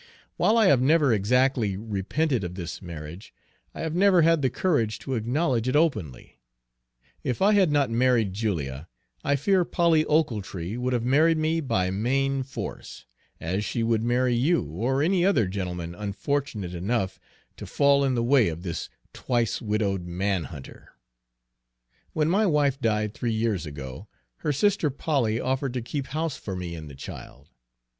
[0.35, 3.35] While I have never exactly repented of this marriage,
[3.75, 6.39] I have never had the courage to acknowledge it openly.
[7.23, 8.87] If I had not married Julia,
[9.23, 13.05] I fear Polly Ochiltree would have married me by main force,
[13.39, 17.19] as she would marry you or any other gentleman unfortunate enough
[17.57, 20.93] to fall in the way of this twice widowed man hunter.
[22.13, 24.07] When my wife died, three years ago,
[24.37, 27.51] her sister Polly offered to keep house for me and the child.